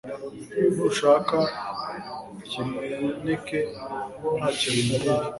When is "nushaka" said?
0.75-1.37